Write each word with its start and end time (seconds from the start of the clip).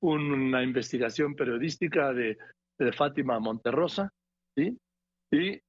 una 0.00 0.62
investigación 0.62 1.34
periodística 1.34 2.12
de, 2.12 2.36
Fátima 2.96 3.38
Monterrosa, 3.38 4.10
y 4.56 4.78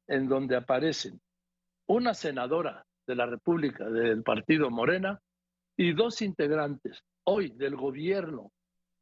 en 0.07 0.27
donde 0.27 0.55
aparecen 0.55 1.19
una 1.87 2.13
senadora 2.13 2.85
de 3.05 3.15
la 3.15 3.25
República 3.25 3.89
del 3.89 4.23
partido 4.23 4.69
Morena 4.69 5.19
y 5.77 5.93
dos 5.93 6.21
integrantes 6.21 7.03
hoy 7.25 7.49
del 7.49 7.75
gobierno 7.75 8.51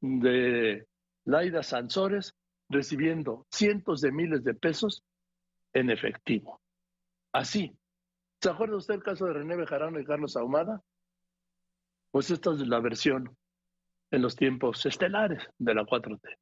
de 0.02 0.88
Laida 1.26 1.62
Sansores 1.62 2.34
recibiendo 2.68 3.46
cientos 3.52 4.02
de 4.02 4.12
miles 4.12 4.44
de 4.44 4.54
pesos 4.56 5.04
en 5.74 5.90
efectivo. 5.90 6.60
Así. 7.32 7.76
¿Se 8.42 8.50
acuerda 8.50 8.78
usted 8.78 8.96
el 8.96 9.04
caso 9.04 9.26
de 9.26 9.34
René 9.34 9.56
Bejarano 9.56 10.00
y 10.00 10.06
Carlos 10.06 10.38
Ahumada? 10.38 10.82
Pues 12.12 12.32
esta 12.32 12.54
es 12.54 12.68
la 12.68 12.80
versión 12.80 13.38
en 14.12 14.22
los 14.22 14.36
tiempos 14.36 14.86
estelares 14.86 15.42
de 15.58 15.74
la 15.74 15.84
4T. 15.84 16.38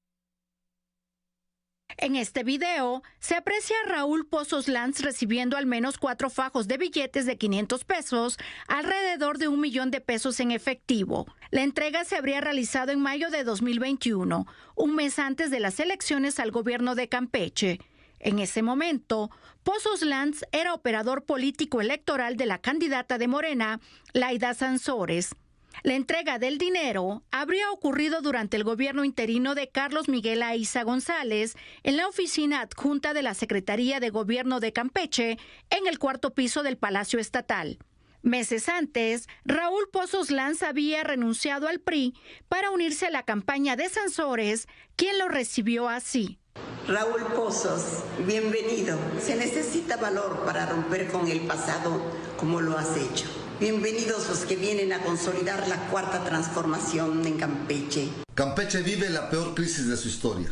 En 2.00 2.16
este 2.16 2.44
video 2.44 3.02
se 3.20 3.36
aprecia 3.36 3.76
a 3.84 3.90
Raúl 3.90 4.28
Pozos 4.28 4.68
Lanz 4.68 5.02
recibiendo 5.02 5.58
al 5.58 5.66
menos 5.66 5.98
cuatro 5.98 6.30
fajos 6.30 6.68
de 6.68 6.78
billetes 6.78 7.26
de 7.26 7.38
500 7.38 7.86
pesos, 7.86 8.38
alrededor 8.68 9.40
de 9.40 9.48
un 9.48 9.60
millón 9.60 9.90
de 9.90 10.00
pesos 10.00 10.40
en 10.40 10.52
efectivo. 10.52 11.26
La 11.50 11.64
entrega 11.64 12.04
se 12.04 12.16
habría 12.16 12.40
realizado 12.40 12.92
en 12.92 13.00
mayo 13.00 13.32
de 13.32 13.44
2021, 13.44 14.46
un 14.76 14.96
mes 14.96 15.18
antes 15.18 15.50
de 15.50 15.60
las 15.60 15.80
elecciones 15.80 16.40
al 16.40 16.52
gobierno 16.52 16.94
de 16.94 17.10
Campeche. 17.10 17.80
En 18.20 18.38
ese 18.38 18.62
momento, 18.62 19.32
Pozos 19.64 20.04
Lanz 20.04 20.44
era 20.52 20.76
operador 20.76 21.26
político 21.26 21.82
electoral 21.82 22.38
de 22.38 22.46
la 22.46 22.60
candidata 22.60 23.18
de 23.18 23.28
Morena, 23.28 23.80
Laida 24.14 24.54
Sansores. 24.54 25.36
La 25.84 25.94
entrega 25.94 26.40
del 26.40 26.58
dinero 26.58 27.24
habría 27.32 27.72
ocurrido 27.72 28.22
durante 28.22 28.58
el 28.58 28.64
gobierno 28.64 29.04
interino 29.04 29.54
de 29.56 29.70
Carlos 29.70 30.10
Miguel 30.10 30.42
Aiza 30.42 30.84
González 30.84 31.56
en 31.84 31.98
la 31.98 32.08
oficina 32.08 32.62
adjunta 32.62 33.14
de 33.14 33.22
la 33.22 33.34
Secretaría 33.34 34.00
de 34.00 34.10
Gobierno 34.10 34.60
de 34.60 34.74
Campeche 34.74 35.38
en 35.70 35.88
el 35.88 36.00
cuarto 36.00 36.34
piso 36.34 36.64
del 36.64 36.78
Palacio 36.78 37.20
Estatal. 37.20 37.78
Meses 38.24 38.68
antes, 38.68 39.28
Raúl 39.46 39.88
Pozos 39.92 40.32
Lanz 40.32 40.64
había 40.64 41.04
renunciado 41.04 41.68
al 41.68 41.80
PRI 41.80 42.16
para 42.50 42.72
unirse 42.72 43.06
a 43.06 43.12
la 43.12 43.24
campaña 43.24 43.76
de 43.76 43.88
Sansores, 43.88 44.68
quien 44.96 45.18
lo 45.20 45.30
recibió 45.30 45.88
así. 45.88 46.40
Raúl 46.88 47.24
Pozos, 47.36 48.04
bienvenido. 48.26 48.98
Se 49.22 49.36
necesita 49.36 49.98
valor 49.98 50.44
para 50.46 50.66
romper 50.66 51.08
con 51.10 51.28
el 51.28 51.42
pasado 51.42 52.02
como 52.38 52.60
lo 52.60 52.78
has 52.78 52.98
hecho. 52.98 53.47
Bienvenidos 53.60 54.30
los 54.30 54.40
que 54.42 54.56
vienen 54.56 54.94
a 54.94 55.02
consolidar 55.02 55.68
la 55.68 55.90
cuarta 55.90 56.24
transformación 56.24 57.26
en 57.26 57.38
Campeche. 57.38 58.08
Campeche 58.36 58.84
vive 58.84 59.10
la 59.10 59.32
peor 59.32 59.56
crisis 59.56 59.88
de 59.88 59.98
su 59.98 60.10
historia. 60.10 60.50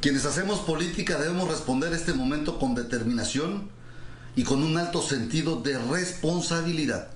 Quienes 0.00 0.24
hacemos 0.24 0.60
política 0.60 1.18
debemos 1.18 1.50
responder 1.50 1.92
este 1.92 2.14
momento 2.14 2.58
con 2.58 2.74
determinación 2.74 3.68
y 4.36 4.44
con 4.44 4.62
un 4.62 4.78
alto 4.78 5.02
sentido 5.02 5.56
de 5.56 5.78
responsabilidad. 5.78 7.08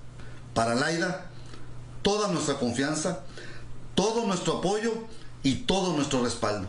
Para 0.53 0.75
Laida, 0.75 1.31
toda 2.03 2.29
nuestra 2.29 2.59
confianza, 2.59 3.21
todo 3.95 4.27
nuestro 4.27 4.59
apoyo 4.59 4.93
y 5.43 5.55
todo 5.61 5.97
nuestro 5.97 6.23
respaldo. 6.23 6.69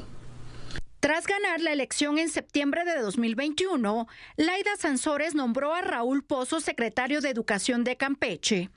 Tras 1.04 1.28
ganar 1.28 1.60
la 1.60 1.74
elección 1.74 2.18
en 2.18 2.30
septiembre 2.30 2.86
de 2.86 3.02
2021, 3.02 4.08
Laida 4.38 4.78
Sansores 4.80 5.36
nombró 5.36 5.74
a 5.74 5.82
Raúl 5.82 6.24
Pozo 6.24 6.62
secretario 6.62 7.20
de 7.20 7.28
Educación 7.28 7.84
de 7.84 7.98
Campeche. 7.98 8.70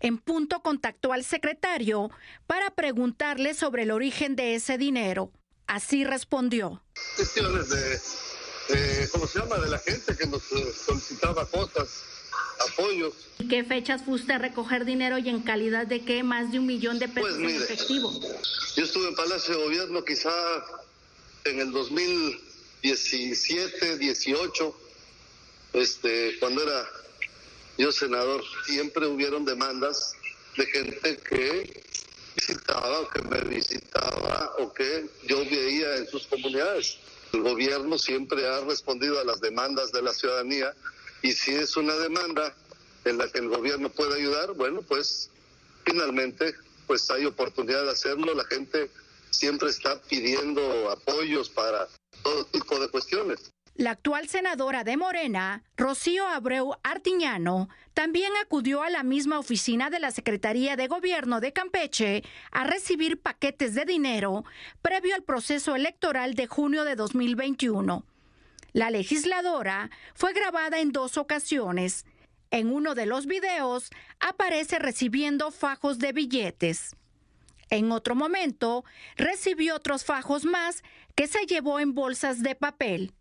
En 0.00 0.16
punto 0.16 0.62
contactó 0.62 1.12
al 1.12 1.22
secretario 1.22 2.10
para 2.46 2.70
preguntarle 2.70 3.52
sobre 3.52 3.82
el 3.82 3.90
origen 3.90 4.36
de 4.36 4.54
ese 4.54 4.78
dinero. 4.78 5.30
Así 5.66 6.02
respondió. 6.02 6.82
Cuestiones 7.14 7.68
de, 7.68 9.08
¿cómo 9.12 9.26
se 9.26 9.40
llama? 9.40 9.58
De 9.58 9.68
la 9.68 9.78
gente 9.78 10.16
que 10.16 10.26
nos 10.26 10.50
eh, 10.52 10.72
solicitaba 10.72 11.44
cosas, 11.44 12.04
apoyos. 12.70 13.12
¿Y 13.38 13.48
qué 13.48 13.64
fechas 13.64 14.02
fuiste 14.02 14.32
a 14.32 14.38
recoger 14.38 14.86
dinero 14.86 15.18
y 15.18 15.28
en 15.28 15.42
calidad 15.42 15.86
de 15.86 16.02
qué? 16.06 16.22
Más 16.22 16.50
de 16.52 16.58
un 16.58 16.64
millón 16.64 16.98
de 16.98 17.08
pesos 17.08 17.36
Pues 17.38 17.54
en 17.54 17.62
efectivo. 17.62 18.10
Yo 18.76 18.82
estuve 18.82 19.08
en 19.08 19.14
Palacio 19.14 19.58
de 19.58 19.62
Gobierno 19.62 20.02
quizá 20.06 20.30
en 21.48 21.60
el 21.60 21.70
2017, 21.72 23.98
18, 23.98 24.80
este, 25.74 26.38
cuando 26.38 26.62
era 26.62 26.88
yo 27.78 27.92
senador, 27.92 28.42
siempre 28.64 29.06
hubieron 29.06 29.44
demandas 29.44 30.14
de 30.56 30.64
gente 30.66 31.18
que 31.18 31.84
visitaba 32.34 33.00
o 33.00 33.08
que 33.08 33.20
me 33.22 33.40
visitaba 33.42 34.54
o 34.58 34.72
que 34.72 35.06
yo 35.26 35.44
veía 35.44 35.96
en 35.96 36.08
sus 36.08 36.26
comunidades. 36.26 36.96
El 37.32 37.42
gobierno 37.42 37.98
siempre 37.98 38.46
ha 38.46 38.60
respondido 38.62 39.20
a 39.20 39.24
las 39.24 39.40
demandas 39.40 39.92
de 39.92 40.02
la 40.02 40.14
ciudadanía 40.14 40.74
y 41.22 41.32
si 41.32 41.54
es 41.54 41.76
una 41.76 41.94
demanda 41.96 42.54
en 43.04 43.18
la 43.18 43.30
que 43.30 43.38
el 43.38 43.48
gobierno 43.48 43.90
puede 43.90 44.16
ayudar, 44.16 44.54
bueno, 44.54 44.82
pues 44.82 45.30
finalmente 45.84 46.54
pues 46.86 47.10
hay 47.10 47.26
oportunidad 47.26 47.84
de 47.84 47.90
hacerlo. 47.90 48.34
La 48.34 48.44
gente 48.44 48.90
siempre 49.30 49.68
está 49.68 50.00
pidiendo 50.02 50.90
apoyos 50.90 51.48
para 51.50 51.88
todo 52.22 52.44
tipo 52.46 52.78
de 52.78 52.88
cuestiones. 52.88 53.52
La 53.78 53.90
actual 53.90 54.26
senadora 54.26 54.84
de 54.84 54.96
Morena, 54.96 55.62
Rocío 55.76 56.26
Abreu 56.26 56.76
Artiñano, 56.82 57.68
también 57.92 58.32
acudió 58.42 58.82
a 58.82 58.88
la 58.88 59.02
misma 59.02 59.38
oficina 59.38 59.90
de 59.90 60.00
la 60.00 60.12
Secretaría 60.12 60.76
de 60.76 60.86
Gobierno 60.86 61.40
de 61.40 61.52
Campeche 61.52 62.22
a 62.50 62.64
recibir 62.64 63.20
paquetes 63.20 63.74
de 63.74 63.84
dinero 63.84 64.44
previo 64.80 65.14
al 65.14 65.24
proceso 65.24 65.76
electoral 65.76 66.32
de 66.32 66.46
junio 66.46 66.84
de 66.84 66.96
2021. 66.96 68.06
La 68.72 68.90
legisladora 68.90 69.90
fue 70.14 70.32
grabada 70.32 70.80
en 70.80 70.92
dos 70.92 71.18
ocasiones. 71.18 72.06
En 72.50 72.72
uno 72.72 72.94
de 72.94 73.04
los 73.04 73.26
videos 73.26 73.90
aparece 74.20 74.78
recibiendo 74.78 75.50
fajos 75.50 75.98
de 75.98 76.12
billetes. 76.12 76.96
En 77.70 77.90
otro 77.92 78.14
momento, 78.14 78.84
recibió 79.16 79.76
otros 79.76 80.04
fajos 80.04 80.44
más 80.44 80.82
que 81.14 81.26
se 81.26 81.46
llevó 81.46 81.80
en 81.80 81.94
bolsas 81.94 82.42
de 82.42 82.54
papel. 82.54 83.14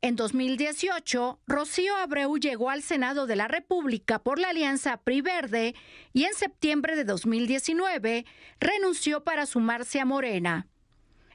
En 0.00 0.16
2018, 0.16 1.40
Rocío 1.46 1.96
Abreu 1.96 2.36
llegó 2.36 2.68
al 2.68 2.82
Senado 2.82 3.26
de 3.26 3.36
la 3.36 3.48
República 3.48 4.18
por 4.18 4.38
la 4.38 4.50
Alianza 4.50 4.98
PRI 4.98 5.22
Verde 5.22 5.74
y 6.12 6.24
en 6.24 6.34
septiembre 6.34 6.94
de 6.94 7.04
2019 7.04 8.26
renunció 8.60 9.24
para 9.24 9.46
sumarse 9.46 10.00
a 10.00 10.04
Morena. 10.04 10.68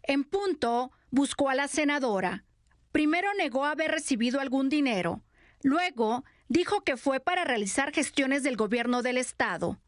En 0.03 0.23
punto, 0.23 0.91
buscó 1.09 1.49
a 1.49 1.55
la 1.55 1.67
senadora. 1.67 2.45
Primero 2.91 3.33
negó 3.33 3.65
haber 3.65 3.89
recibido 3.89 4.39
algún 4.39 4.69
dinero. 4.69 5.23
Luego, 5.63 6.23
dijo 6.47 6.83
que 6.83 6.95
fue 6.95 7.19
para 7.19 7.43
realizar 7.43 7.91
gestiones 7.91 8.43
del 8.43 8.55
gobierno 8.55 9.01
del 9.01 9.17
Estado. 9.17 9.79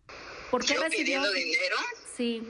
¿Por 0.50 0.66
qué 0.66 0.78
recibió 0.78 1.22
dinero? 1.32 1.76
Sí. 2.22 2.44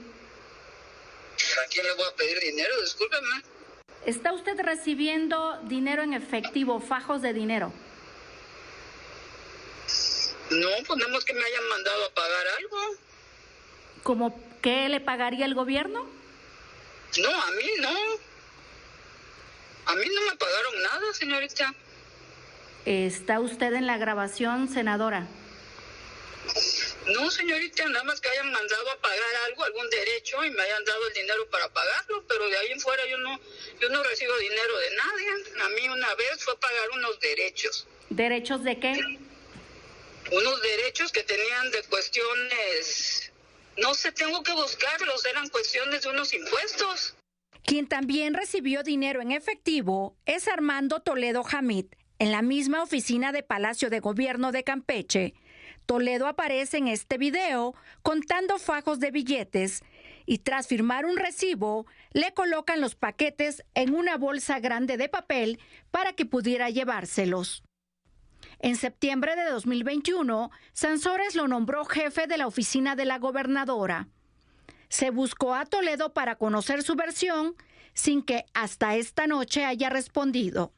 ¿A 1.64 1.68
quién 1.70 1.86
le 1.86 1.94
voy 1.94 2.04
a 2.06 2.14
pedir 2.14 2.38
dinero? 2.40 2.78
Discúlpeme. 2.82 3.42
¿Está 4.04 4.34
usted 4.34 4.60
recibiendo 4.60 5.58
dinero 5.62 6.02
en 6.02 6.12
efectivo, 6.12 6.78
fajos 6.78 7.22
de 7.22 7.32
dinero? 7.32 7.72
No, 10.50 10.68
más 11.08 11.24
que 11.24 11.32
me 11.32 11.42
hayan 11.42 11.68
mandado 11.70 12.04
a 12.04 12.10
pagar 12.10 12.46
algo. 12.58 12.76
¿Cómo 14.02 14.38
qué 14.60 14.90
le 14.90 15.00
pagaría 15.00 15.46
el 15.46 15.54
gobierno? 15.54 16.06
No, 17.22 17.30
a 17.30 17.50
mí 17.52 17.64
no. 17.80 17.88
A 19.86 19.94
mí 19.94 20.04
no 20.14 20.20
me 20.30 20.36
pagaron 20.36 20.82
nada, 20.82 21.14
señorita. 21.14 21.74
¿Está 22.84 23.40
usted 23.40 23.72
en 23.72 23.86
la 23.86 23.96
grabación, 23.96 24.68
senadora? 24.68 25.28
No, 27.06 27.30
señorita, 27.30 27.88
nada 27.88 28.04
más 28.04 28.20
que 28.20 28.28
hayan 28.28 28.52
mandado 28.52 28.90
a 28.90 28.96
pagar 29.00 29.34
algo, 29.48 29.64
algún 29.64 29.90
derecho 29.90 30.44
y 30.44 30.50
me 30.50 30.62
hayan 30.62 30.84
dado 30.84 31.08
el 31.08 31.14
dinero 31.14 31.48
para 31.50 31.68
pagarlo, 31.72 32.24
pero 32.28 32.48
de 32.48 32.56
ahí 32.56 32.70
en 32.70 32.80
fuera 32.80 33.02
yo 33.08 33.18
no, 33.18 33.40
yo 33.80 33.88
no 33.88 34.02
recibo 34.04 34.36
dinero 34.38 34.78
de 34.78 34.96
nadie. 34.96 35.64
A 35.64 35.68
mí 35.70 35.88
una 35.88 36.14
vez 36.14 36.44
fue 36.44 36.58
pagar 36.60 36.90
unos 36.94 37.18
derechos. 37.18 37.88
¿Derechos 38.08 38.62
de 38.62 38.78
qué? 38.78 38.92
Unos 40.30 40.62
derechos 40.62 41.10
que 41.10 41.24
tenían 41.24 41.70
de 41.72 41.82
cuestiones, 41.84 43.32
no 43.78 43.94
sé, 43.94 44.12
tengo 44.12 44.42
que 44.44 44.52
buscarlos, 44.52 45.26
eran 45.26 45.48
cuestiones 45.48 46.02
de 46.02 46.08
unos 46.08 46.32
impuestos. 46.32 47.16
Quien 47.64 47.88
también 47.88 48.34
recibió 48.34 48.84
dinero 48.84 49.20
en 49.20 49.32
efectivo 49.32 50.16
es 50.24 50.46
Armando 50.46 51.00
Toledo 51.00 51.42
Hamid, 51.50 51.86
en 52.20 52.30
la 52.30 52.42
misma 52.42 52.82
oficina 52.82 53.32
de 53.32 53.42
Palacio 53.42 53.90
de 53.90 53.98
Gobierno 53.98 54.52
de 54.52 54.62
Campeche 54.62 55.34
Toledo 55.86 56.26
aparece 56.26 56.78
en 56.78 56.88
este 56.88 57.18
video 57.18 57.74
contando 58.02 58.58
fajos 58.58 59.00
de 59.00 59.10
billetes 59.10 59.82
y 60.26 60.38
tras 60.38 60.66
firmar 60.68 61.04
un 61.04 61.16
recibo, 61.16 61.86
le 62.12 62.32
colocan 62.32 62.80
los 62.80 62.94
paquetes 62.94 63.64
en 63.74 63.94
una 63.94 64.16
bolsa 64.16 64.60
grande 64.60 64.96
de 64.96 65.08
papel 65.08 65.58
para 65.90 66.12
que 66.12 66.26
pudiera 66.26 66.70
llevárselos. 66.70 67.62
En 68.60 68.76
septiembre 68.76 69.34
de 69.34 69.50
2021, 69.50 70.50
Sansores 70.72 71.34
lo 71.34 71.48
nombró 71.48 71.84
jefe 71.84 72.26
de 72.26 72.36
la 72.36 72.46
oficina 72.46 72.94
de 72.94 73.04
la 73.04 73.18
gobernadora. 73.18 74.08
Se 74.88 75.10
buscó 75.10 75.54
a 75.54 75.66
Toledo 75.66 76.12
para 76.12 76.36
conocer 76.36 76.82
su 76.82 76.94
versión 76.94 77.56
sin 77.94 78.22
que 78.22 78.44
hasta 78.54 78.94
esta 78.96 79.26
noche 79.26 79.64
haya 79.64 79.90
respondido. 79.90 80.72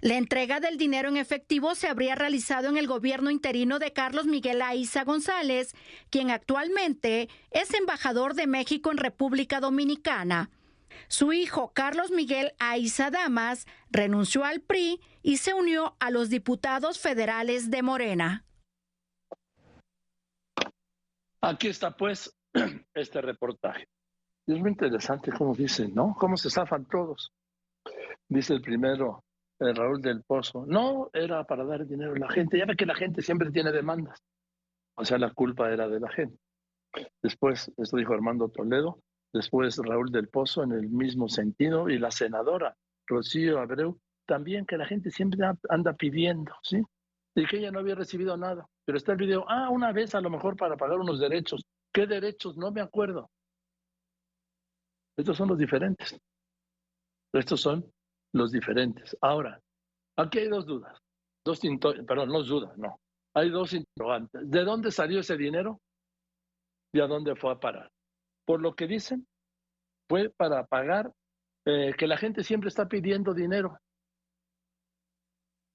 La 0.00 0.16
entrega 0.16 0.60
del 0.60 0.76
dinero 0.76 1.08
en 1.08 1.16
efectivo 1.16 1.74
se 1.74 1.88
habría 1.88 2.14
realizado 2.14 2.68
en 2.68 2.76
el 2.76 2.86
gobierno 2.86 3.30
interino 3.30 3.78
de 3.78 3.92
Carlos 3.92 4.26
Miguel 4.26 4.62
Aiza 4.62 5.04
González, 5.04 5.74
quien 6.10 6.30
actualmente 6.30 7.28
es 7.50 7.72
embajador 7.74 8.34
de 8.34 8.46
México 8.46 8.90
en 8.90 8.98
República 8.98 9.60
Dominicana. 9.60 10.50
Su 11.08 11.32
hijo 11.32 11.72
Carlos 11.72 12.10
Miguel 12.10 12.52
Aiza 12.58 13.10
Damas 13.10 13.66
renunció 13.90 14.44
al 14.44 14.60
PRI 14.60 15.00
y 15.22 15.38
se 15.38 15.54
unió 15.54 15.96
a 16.00 16.10
los 16.10 16.30
diputados 16.30 16.98
federales 16.98 17.70
de 17.70 17.82
Morena. 17.82 18.44
Aquí 21.40 21.68
está 21.68 21.96
pues 21.96 22.34
este 22.94 23.20
reportaje. 23.20 23.86
Es 24.46 24.58
muy 24.58 24.70
interesante 24.70 25.32
cómo 25.32 25.54
dicen, 25.54 25.94
¿no? 25.94 26.14
Cómo 26.18 26.36
se 26.36 26.50
zafan 26.50 26.84
todos. 26.86 27.32
Dice 28.28 28.54
el 28.54 28.62
primero, 28.62 29.24
Raúl 29.72 30.02
del 30.02 30.22
Pozo. 30.22 30.66
No 30.66 31.10
era 31.12 31.44
para 31.44 31.64
dar 31.64 31.86
dinero 31.86 32.12
a 32.12 32.18
la 32.18 32.28
gente. 32.28 32.58
Ya 32.58 32.66
ve 32.66 32.76
que 32.76 32.86
la 32.86 32.94
gente 32.94 33.22
siempre 33.22 33.50
tiene 33.50 33.72
demandas. 33.72 34.22
O 34.96 35.04
sea, 35.04 35.18
la 35.18 35.32
culpa 35.32 35.70
era 35.70 35.88
de 35.88 36.00
la 36.00 36.10
gente. 36.10 36.38
Después, 37.22 37.72
esto 37.76 37.96
dijo 37.96 38.14
Armando 38.14 38.48
Toledo, 38.48 39.00
después 39.32 39.76
Raúl 39.78 40.10
del 40.12 40.28
Pozo 40.28 40.62
en 40.62 40.72
el 40.72 40.88
mismo 40.88 41.28
sentido 41.28 41.88
y 41.88 41.98
la 41.98 42.10
senadora 42.10 42.76
Rocío 43.06 43.58
Abreu 43.58 43.98
también 44.26 44.64
que 44.64 44.78
la 44.78 44.86
gente 44.86 45.10
siempre 45.10 45.40
anda 45.68 45.92
pidiendo, 45.94 46.54
¿sí? 46.62 46.82
Y 47.34 47.46
que 47.46 47.58
ella 47.58 47.70
no 47.70 47.80
había 47.80 47.94
recibido 47.94 48.36
nada. 48.36 48.68
Pero 48.84 48.96
está 48.96 49.12
el 49.12 49.18
video, 49.18 49.44
ah, 49.48 49.68
una 49.70 49.92
vez 49.92 50.14
a 50.14 50.20
lo 50.20 50.30
mejor 50.30 50.56
para 50.56 50.76
pagar 50.76 50.98
unos 50.98 51.18
derechos. 51.18 51.62
¿Qué 51.92 52.06
derechos? 52.06 52.56
No 52.56 52.70
me 52.70 52.80
acuerdo. 52.80 53.30
Estos 55.16 55.36
son 55.36 55.48
los 55.48 55.58
diferentes. 55.58 56.18
Estos 57.32 57.60
son 57.60 57.84
los 58.34 58.50
diferentes. 58.50 59.16
Ahora, 59.20 59.60
aquí 60.16 60.40
hay 60.40 60.48
dos 60.48 60.66
dudas. 60.66 60.98
Dos 61.44 61.60
perdón, 62.06 62.28
no 62.28 62.40
es 62.40 62.48
duda, 62.48 62.74
no. 62.76 63.00
Hay 63.34 63.50
dos 63.50 63.72
interrogantes. 63.72 64.50
¿De 64.50 64.64
dónde 64.64 64.90
salió 64.90 65.20
ese 65.20 65.36
dinero 65.36 65.80
y 66.92 67.00
a 67.00 67.06
dónde 67.06 67.36
fue 67.36 67.52
a 67.52 67.60
parar? 67.60 67.90
Por 68.44 68.60
lo 68.60 68.74
que 68.74 68.86
dicen, 68.86 69.26
fue 70.08 70.30
para 70.30 70.66
pagar 70.66 71.12
eh, 71.64 71.94
que 71.96 72.06
la 72.06 72.16
gente 72.16 72.42
siempre 72.42 72.68
está 72.68 72.88
pidiendo 72.88 73.34
dinero. 73.34 73.78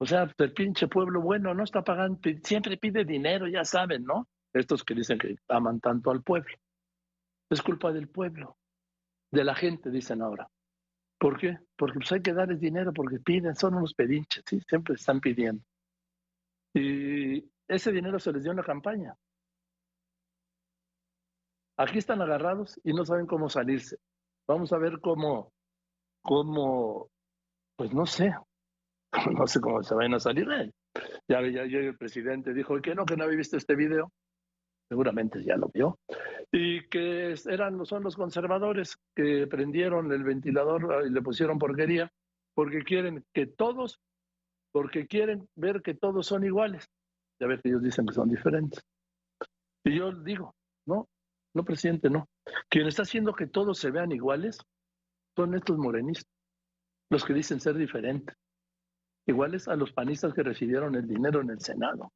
O 0.02 0.06
sea, 0.06 0.32
el 0.38 0.54
pinche 0.54 0.88
pueblo 0.88 1.22
bueno 1.22 1.54
no 1.54 1.64
está 1.64 1.84
pagando, 1.84 2.20
siempre 2.44 2.78
pide 2.78 3.04
dinero, 3.04 3.48
ya 3.48 3.66
saben, 3.66 4.04
¿no? 4.06 4.28
Estos 4.54 4.84
que 4.84 4.96
dicen 4.96 5.20
que 5.20 5.36
aman 5.50 5.80
tanto 5.80 6.12
al 6.12 6.24
pueblo. 6.24 6.56
Es 7.50 7.62
culpa 7.62 7.92
del 7.92 8.08
pueblo, 8.08 8.58
de 9.32 9.44
la 9.44 9.56
gente, 9.56 9.92
dicen 9.92 10.22
ahora. 10.22 10.50
¿Por 11.20 11.38
qué? 11.38 11.60
Porque 11.76 12.00
pues 12.00 12.12
hay 12.14 12.22
que 12.22 12.34
darles 12.34 12.62
dinero, 12.62 12.94
porque 12.94 13.20
piden, 13.20 13.56
son 13.56 13.76
unos 13.76 13.94
pedinches, 13.94 14.44
¿sí? 14.48 14.62
Siempre 14.62 14.96
están 14.96 15.20
pidiendo. 15.20 15.62
Y 16.74 17.44
ese 17.68 17.92
dinero 17.92 18.20
se 18.20 18.32
les 18.32 18.44
dio 18.44 18.52
en 18.52 18.58
la 18.58 18.64
campaña. 18.64 19.16
Aquí 21.78 21.98
están 21.98 22.22
agarrados 22.22 22.80
y 22.84 22.94
no 22.94 23.06
saben 23.06 23.26
cómo 23.26 23.50
salirse. 23.50 23.98
Vamos 24.48 24.72
a 24.72 24.78
ver 24.78 25.00
cómo, 25.02 25.52
cómo, 26.22 27.10
pues 27.76 27.94
no 27.94 28.06
sé, 28.06 28.34
no 29.38 29.46
sé 29.46 29.60
cómo 29.60 29.84
se 29.84 29.96
van 29.96 30.14
a 30.14 30.20
salir. 30.20 30.48
Ya, 31.28 31.42
ya, 31.42 31.66
ya 31.66 31.80
el 31.80 31.98
presidente 31.98 32.54
dijo 32.54 32.82
que 32.82 32.96
no, 32.96 33.06
que 33.06 33.18
no 33.18 33.26
había 33.26 33.38
visto 33.38 33.58
este 33.58 33.76
video. 33.76 34.12
Seguramente 34.88 35.44
ya 35.44 35.58
lo 35.58 35.68
vio. 35.68 36.00
Y 36.52 36.88
que 36.90 37.36
eran, 37.46 37.86
son 37.86 38.04
los 38.04 38.16
conservadores 38.16 38.98
que 39.16 39.46
prendieron 39.48 40.12
el 40.12 40.24
ventilador 40.24 40.94
ah, 40.94 41.06
y 41.06 41.12
le 41.12 41.22
pusieron 41.22 41.60
porquería 41.60 42.12
porque 42.56 42.84
quieren 42.84 43.24
que 43.34 43.46
todos, 43.46 44.00
porque 44.72 45.08
quieren 45.08 45.48
ver 45.56 45.82
que 45.82 45.94
todos 45.94 46.26
son 46.26 46.44
iguales. 46.44 46.90
Ya 47.40 47.48
ver 47.48 47.62
que 47.62 47.70
ellos 47.70 47.84
dicen 47.84 48.06
que 48.06 48.14
son 48.14 48.30
diferentes. 48.30 48.84
Y 49.86 49.98
yo 49.98 50.12
digo, 50.12 50.56
no, 50.86 51.08
no, 51.54 51.64
presidente, 51.64 52.10
no. 52.10 52.28
Quien 52.68 52.88
está 52.88 53.04
haciendo 53.04 53.34
que 53.34 53.48
todos 53.48 53.78
se 53.78 53.92
vean 53.92 54.12
iguales 54.12 54.58
son 55.38 55.56
estos 55.56 55.78
morenistas, 55.78 56.34
los 57.10 57.24
que 57.24 57.34
dicen 57.34 57.60
ser 57.60 57.76
diferentes 57.76 58.36
iguales 59.30 59.68
a 59.68 59.76
los 59.76 59.94
panistas 59.94 60.34
que 60.34 60.44
recibieron 60.44 60.96
el 60.96 61.08
dinero 61.08 61.42
en 61.42 61.52
el 61.52 61.60
Senado, 61.60 62.12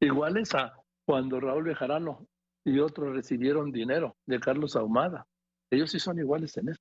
iguales 0.00 0.54
a 0.54 0.74
cuando 1.06 1.40
Raúl 1.40 1.64
Bejarano 1.64 2.26
y 2.64 2.78
otros 2.78 3.14
recibieron 3.14 3.70
dinero 3.70 4.16
de 4.26 4.40
Carlos 4.40 4.76
Ahumada. 4.76 5.26
Ellos 5.70 5.90
sí 5.90 5.98
son 5.98 6.18
iguales 6.18 6.56
en 6.56 6.70
eso. 6.70 6.80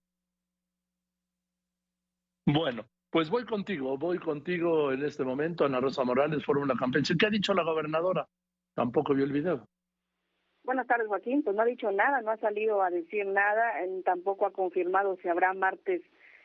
Bueno, 2.45 2.85
pues 3.09 3.30
voy 3.30 3.45
contigo, 3.45 3.97
voy 3.97 4.18
contigo 4.18 4.91
en 4.91 5.03
este 5.03 5.24
momento, 5.24 5.65
Ana 5.65 5.80
Rosa 5.80 6.03
Morales, 6.03 6.45
Fórmula 6.45 6.75
Campeche. 6.77 7.15
¿Qué 7.18 7.27
ha 7.27 7.30
dicho 7.30 7.53
la 7.53 7.63
gobernadora? 7.63 8.27
Tampoco 8.74 9.13
vio 9.13 9.25
el 9.25 9.31
video. 9.31 9.68
Buenas 10.63 10.88
tardes, 10.88 11.07
Joaquín. 11.07 11.44
Pues 11.44 11.56
no 11.56 11.62
ha 11.62 11.65
dicho 11.65 11.91
nada, 11.91 12.21
no 12.21 12.31
ha 12.31 12.38
salido 12.38 12.81
a 12.81 12.89
decir 12.89 13.25
nada, 13.25 13.74
tampoco 14.06 14.45
ha 14.45 14.51
confirmado 14.51 15.18
si 15.21 15.27
habrá 15.27 15.53
martes 15.53 16.01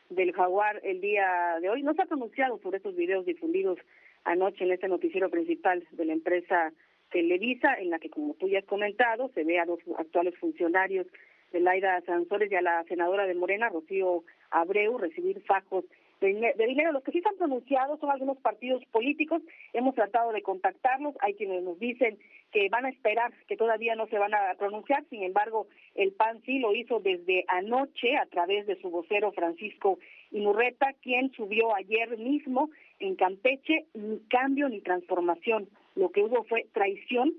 del 0.09 0.33
jaguar 0.33 0.81
el 0.83 1.01
día 1.01 1.57
de 1.61 1.69
hoy. 1.69 1.83
No 1.83 1.93
se 1.93 2.01
ha 2.01 2.05
pronunciado 2.05 2.59
sobre 2.59 2.77
estos 2.77 2.95
videos 2.95 3.25
difundidos 3.25 3.79
anoche 4.23 4.65
en 4.65 4.71
este 4.71 4.87
noticiero 4.87 5.29
principal 5.29 5.87
de 5.91 6.05
la 6.05 6.13
empresa 6.13 6.73
Televisa, 7.11 7.73
en 7.75 7.89
la 7.89 7.99
que, 7.99 8.09
como 8.09 8.33
tú 8.35 8.47
ya 8.47 8.59
has 8.59 8.65
comentado, 8.65 9.29
se 9.33 9.43
ve 9.43 9.59
a 9.59 9.65
los 9.65 9.79
actuales 9.97 10.37
funcionarios 10.37 11.07
de 11.51 11.59
Laida 11.59 12.01
Sansores 12.01 12.51
y 12.51 12.55
a 12.55 12.61
la 12.61 12.83
senadora 12.85 13.25
de 13.25 13.33
Morena, 13.33 13.69
Rocío 13.69 14.23
Abreu, 14.51 14.97
recibir 14.97 15.41
fajos 15.41 15.85
de, 16.21 16.53
dinero. 16.67 16.91
Los 16.91 17.03
que 17.03 17.11
sí 17.11 17.19
están 17.19 17.37
pronunciados 17.37 17.99
son 17.99 18.11
algunos 18.11 18.37
partidos 18.37 18.83
políticos. 18.91 19.41
Hemos 19.73 19.95
tratado 19.95 20.31
de 20.31 20.41
contactarlos. 20.41 21.15
Hay 21.21 21.33
quienes 21.35 21.63
nos 21.63 21.79
dicen 21.79 22.17
que 22.51 22.67
van 22.69 22.85
a 22.85 22.89
esperar, 22.89 23.31
que 23.47 23.55
todavía 23.55 23.95
no 23.95 24.07
se 24.07 24.17
van 24.17 24.33
a 24.33 24.53
pronunciar. 24.57 25.05
Sin 25.09 25.23
embargo, 25.23 25.67
el 25.95 26.11
PAN 26.11 26.41
sí 26.45 26.59
lo 26.59 26.75
hizo 26.75 26.99
desde 26.99 27.45
anoche 27.47 28.17
a 28.17 28.25
través 28.25 28.67
de 28.67 28.79
su 28.81 28.89
vocero 28.89 29.31
Francisco 29.31 29.99
Inurreta, 30.31 30.93
quien 31.01 31.31
subió 31.31 31.75
ayer 31.75 32.17
mismo 32.17 32.69
en 32.99 33.15
Campeche 33.15 33.85
ni 33.93 34.19
cambio 34.29 34.67
ni 34.69 34.81
transformación. 34.81 35.69
Lo 35.99 36.11
que 36.11 36.23
hubo 36.23 36.45
fue 36.45 36.65
traición 36.73 37.33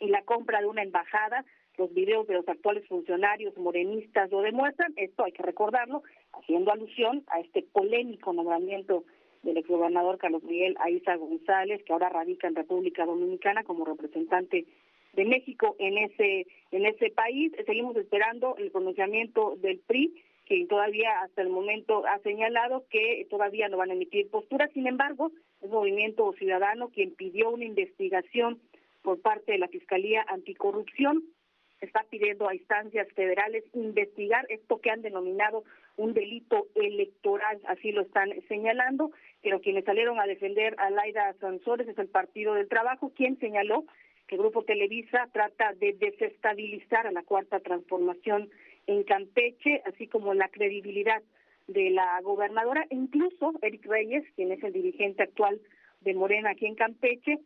y 0.00 0.08
la 0.08 0.22
compra 0.22 0.60
de 0.60 0.66
una 0.66 0.82
embajada 0.82 1.44
los 1.78 1.92
videos 1.92 2.26
de 2.26 2.34
los 2.34 2.48
actuales 2.48 2.86
funcionarios 2.88 3.56
morenistas 3.56 4.30
lo 4.30 4.40
demuestran, 4.40 4.92
esto 4.96 5.24
hay 5.24 5.32
que 5.32 5.42
recordarlo, 5.42 6.02
haciendo 6.32 6.72
alusión 6.72 7.24
a 7.28 7.40
este 7.40 7.62
polémico 7.62 8.32
nombramiento 8.32 9.04
del 9.42 9.58
exgobernador 9.58 10.18
Carlos 10.18 10.42
Miguel 10.42 10.76
Aiza 10.78 11.16
González, 11.16 11.82
que 11.84 11.92
ahora 11.92 12.08
radica 12.08 12.48
en 12.48 12.54
República 12.54 13.04
Dominicana 13.04 13.62
como 13.62 13.84
representante 13.84 14.66
de 15.12 15.24
México 15.24 15.76
en 15.78 15.98
ese 15.98 16.46
en 16.70 16.86
ese 16.86 17.10
país. 17.10 17.52
Seguimos 17.64 17.96
esperando 17.96 18.56
el 18.56 18.70
pronunciamiento 18.70 19.56
del 19.56 19.78
PRI, 19.80 20.14
que 20.46 20.66
todavía 20.66 21.20
hasta 21.22 21.42
el 21.42 21.48
momento 21.48 22.06
ha 22.06 22.18
señalado 22.20 22.84
que 22.90 23.26
todavía 23.30 23.68
no 23.68 23.76
van 23.76 23.90
a 23.90 23.94
emitir 23.94 24.30
postura. 24.30 24.68
Sin 24.68 24.86
embargo, 24.86 25.30
es 25.60 25.70
Movimiento 25.70 26.32
Ciudadano 26.34 26.88
quien 26.88 27.14
pidió 27.14 27.50
una 27.50 27.64
investigación 27.64 28.60
por 29.02 29.20
parte 29.20 29.52
de 29.52 29.58
la 29.58 29.68
Fiscalía 29.68 30.24
Anticorrupción. 30.28 31.24
Está 31.80 32.04
pidiendo 32.10 32.48
a 32.48 32.54
instancias 32.54 33.06
federales 33.14 33.64
investigar 33.74 34.46
esto 34.48 34.80
que 34.80 34.90
han 34.90 35.02
denominado 35.02 35.64
un 35.96 36.14
delito 36.14 36.66
electoral, 36.74 37.60
así 37.66 37.92
lo 37.92 38.02
están 38.02 38.30
señalando, 38.48 39.12
pero 39.42 39.60
quienes 39.60 39.84
salieron 39.84 40.18
a 40.18 40.26
defender 40.26 40.74
a 40.78 40.90
Laida 40.90 41.34
Sansores 41.40 41.88
es 41.88 41.98
el 41.98 42.08
Partido 42.08 42.54
del 42.54 42.68
Trabajo, 42.68 43.12
quien 43.14 43.38
señaló 43.38 43.84
que 44.26 44.34
el 44.34 44.40
Grupo 44.40 44.64
Televisa 44.64 45.28
trata 45.32 45.72
de 45.74 45.92
desestabilizar 45.94 47.06
a 47.06 47.12
la 47.12 47.22
cuarta 47.22 47.60
transformación 47.60 48.50
en 48.86 49.04
Campeche, 49.04 49.82
así 49.84 50.06
como 50.08 50.34
la 50.34 50.48
credibilidad 50.48 51.22
de 51.66 51.90
la 51.90 52.20
gobernadora, 52.22 52.86
incluso 52.90 53.52
Eric 53.62 53.84
Reyes, 53.86 54.24
quien 54.34 54.52
es 54.52 54.62
el 54.62 54.72
dirigente 54.72 55.22
actual 55.22 55.60
de 56.00 56.14
Morena 56.14 56.50
aquí 56.50 56.66
en 56.66 56.74
Campeche, 56.74 57.38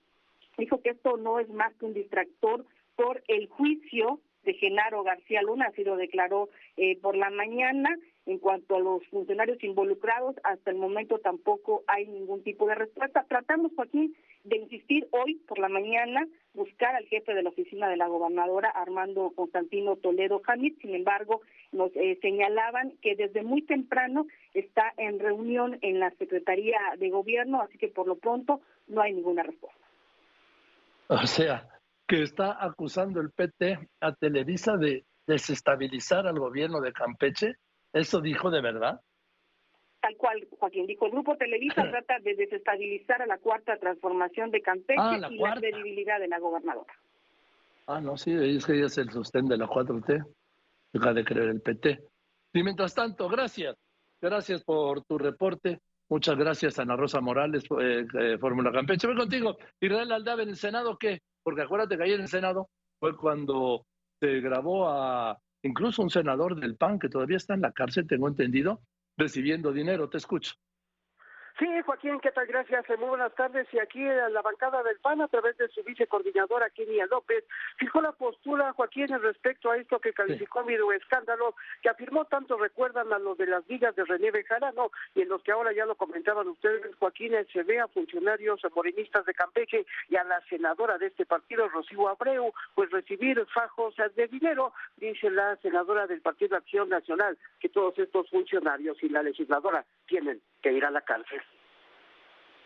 dijo 0.58 0.82
que 0.82 0.90
esto 0.90 1.16
no 1.16 1.38
es 1.38 1.48
más 1.48 1.74
que 1.76 1.86
un 1.86 1.94
distractor 1.94 2.66
por 2.96 3.22
el 3.28 3.48
juicio 3.48 4.20
de 4.44 4.54
Genaro 4.54 5.02
García 5.02 5.42
Luna, 5.42 5.66
así 5.66 5.84
lo 5.84 5.96
declaró 5.96 6.48
eh, 6.76 6.98
por 7.00 7.16
la 7.16 7.30
mañana. 7.30 7.96
En 8.26 8.38
cuanto 8.38 8.76
a 8.76 8.80
los 8.80 9.04
funcionarios 9.08 9.62
involucrados, 9.64 10.36
hasta 10.44 10.70
el 10.70 10.76
momento 10.76 11.18
tampoco 11.18 11.82
hay 11.86 12.06
ningún 12.06 12.42
tipo 12.42 12.66
de 12.66 12.74
respuesta. 12.74 13.24
Tratamos, 13.28 13.72
Joaquín, 13.74 14.14
de 14.44 14.56
insistir 14.56 15.08
hoy 15.10 15.36
por 15.48 15.58
la 15.58 15.68
mañana, 15.68 16.26
buscar 16.54 16.94
al 16.94 17.06
jefe 17.06 17.34
de 17.34 17.42
la 17.42 17.48
oficina 17.48 17.88
de 17.88 17.96
la 17.96 18.08
gobernadora, 18.08 18.70
Armando 18.70 19.32
Constantino 19.34 19.96
Toledo 19.96 20.42
Hamid. 20.46 20.74
Sin 20.80 20.94
embargo, 20.94 21.40
nos 21.72 21.90
eh, 21.96 22.18
señalaban 22.20 22.92
que 23.02 23.16
desde 23.16 23.42
muy 23.42 23.62
temprano 23.62 24.26
está 24.54 24.92
en 24.96 25.18
reunión 25.18 25.78
en 25.80 25.98
la 25.98 26.10
Secretaría 26.12 26.78
de 26.98 27.10
Gobierno, 27.10 27.62
así 27.62 27.78
que 27.78 27.88
por 27.88 28.06
lo 28.06 28.16
pronto 28.16 28.60
no 28.86 29.00
hay 29.00 29.14
ninguna 29.14 29.42
respuesta. 29.42 29.80
O 31.08 31.26
sea, 31.26 31.68
que 32.06 32.22
está 32.22 32.56
acusando 32.64 33.20
el 33.20 33.30
PT 33.30 33.78
a 34.00 34.12
Televisa 34.14 34.76
de 34.76 35.04
desestabilizar 35.30 36.26
al 36.26 36.38
gobierno 36.38 36.80
de 36.80 36.92
Campeche? 36.92 37.54
¿Eso 37.92 38.20
dijo 38.20 38.50
de 38.50 38.60
verdad? 38.60 39.00
Tal 40.00 40.16
cual, 40.16 40.46
Joaquín 40.58 40.86
dijo, 40.86 41.06
el 41.06 41.12
Grupo 41.12 41.36
Televisa 41.36 41.82
trata 41.90 42.18
de 42.20 42.34
desestabilizar 42.34 43.20
a 43.22 43.26
la 43.26 43.38
cuarta 43.38 43.76
transformación 43.78 44.50
de 44.50 44.62
Campeche 44.62 44.98
Ah, 44.98 45.18
la 45.18 45.30
y 45.32 45.36
cuarta. 45.38 45.60
la 45.60 45.68
credibilidad 45.70 46.18
de 46.20 46.28
la 46.28 46.38
gobernadora. 46.38 46.92
Ah, 47.86 48.00
no, 48.00 48.16
sí, 48.16 48.32
es 48.32 48.64
que 48.64 48.74
ella 48.74 48.86
es 48.86 48.98
el 48.98 49.10
sostén 49.10 49.46
de 49.46 49.56
la 49.58 49.66
4T. 49.66 50.24
Deja 50.92 51.12
de 51.12 51.24
creer 51.24 51.48
el 51.48 51.60
PT. 51.60 52.00
Y 52.52 52.62
mientras 52.62 52.94
tanto, 52.94 53.28
gracias. 53.28 53.76
Gracias 54.20 54.62
por 54.64 55.02
tu 55.04 55.18
reporte. 55.18 55.80
Muchas 56.08 56.36
gracias, 56.36 56.78
Ana 56.78 56.96
Rosa 56.96 57.20
Morales, 57.20 57.64
eh, 57.80 58.04
eh, 58.18 58.38
Fórmula 58.38 58.72
Campeche. 58.72 59.06
Voy 59.06 59.16
contigo. 59.16 59.56
Israel 59.80 60.12
Aldave, 60.12 60.42
¿en 60.44 60.50
el 60.50 60.56
Senado 60.56 60.96
qué? 60.98 61.20
Porque 61.42 61.62
acuérdate 61.62 61.96
que 61.96 62.02
ayer 62.04 62.16
en 62.16 62.22
el 62.22 62.28
Senado 62.28 62.68
fue 62.98 63.16
cuando 63.16 63.84
se 64.18 64.40
grabó 64.40 64.88
a 64.88 65.38
incluso 65.62 66.02
un 66.02 66.10
senador 66.10 66.58
del 66.58 66.76
PAN 66.76 66.98
que 66.98 67.08
todavía 67.08 67.36
está 67.36 67.54
en 67.54 67.62
la 67.62 67.72
cárcel, 67.72 68.06
tengo 68.06 68.28
entendido, 68.28 68.82
recibiendo 69.16 69.72
dinero. 69.72 70.08
Te 70.08 70.18
escucho. 70.18 70.54
Sí, 71.60 71.66
Joaquín, 71.84 72.18
¿qué 72.20 72.30
tal? 72.32 72.46
Gracias. 72.46 72.88
eh, 72.88 72.96
Muy 72.96 73.10
buenas 73.10 73.34
tardes. 73.34 73.68
Y 73.74 73.78
aquí 73.78 74.02
en 74.02 74.32
la 74.32 74.40
bancada 74.40 74.82
del 74.82 74.98
PAN, 75.00 75.20
a 75.20 75.28
través 75.28 75.58
de 75.58 75.68
su 75.68 75.82
vicecoordinadora, 75.84 76.70
Kenia 76.70 77.04
López, 77.04 77.44
fijó 77.76 78.00
la 78.00 78.12
postura, 78.12 78.72
Joaquín, 78.72 79.08
respecto 79.20 79.70
a 79.70 79.76
esto 79.76 79.98
que 79.98 80.14
calificó 80.14 80.60
como 80.62 80.92
escándalo, 80.92 81.54
que 81.82 81.90
afirmó 81.90 82.24
tanto 82.24 82.56
recuerdan 82.56 83.12
a 83.12 83.18
los 83.18 83.36
de 83.36 83.44
las 83.44 83.68
ligas 83.68 83.94
de 83.94 84.06
René 84.06 84.30
Bejarano, 84.30 84.90
y 85.14 85.20
en 85.20 85.28
los 85.28 85.42
que 85.42 85.52
ahora 85.52 85.74
ya 85.74 85.84
lo 85.84 85.96
comentaban 85.96 86.48
ustedes, 86.48 86.94
Joaquín, 86.96 87.34
eh, 87.34 87.46
se 87.52 87.62
ve 87.62 87.78
a 87.78 87.88
funcionarios 87.88 88.62
morenistas 88.74 89.26
de 89.26 89.34
Campeche 89.34 89.84
y 90.08 90.16
a 90.16 90.24
la 90.24 90.40
senadora 90.48 90.96
de 90.96 91.08
este 91.08 91.26
partido, 91.26 91.68
Rocío 91.68 92.08
Abreu, 92.08 92.54
pues 92.74 92.90
recibir 92.90 93.44
fajos 93.52 93.98
eh, 93.98 94.10
de 94.16 94.28
dinero, 94.28 94.72
dice 94.96 95.28
la 95.28 95.56
senadora 95.56 96.06
del 96.06 96.22
Partido 96.22 96.56
Acción 96.56 96.88
Nacional, 96.88 97.36
que 97.58 97.68
todos 97.68 97.98
estos 97.98 98.30
funcionarios 98.30 98.96
y 99.02 99.10
la 99.10 99.22
legisladora 99.22 99.84
tienen 100.10 100.42
que 100.60 100.72
ir 100.72 100.84
a 100.84 100.90
la 100.90 101.00
cárcel. 101.00 101.40